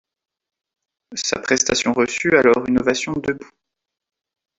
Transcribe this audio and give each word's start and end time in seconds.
Sa 1.13 1.37
prestation 1.39 1.93
reçut 1.93 2.35
alors 2.35 2.67
une 2.67 2.79
ovation 2.79 3.13
debout. 3.13 3.51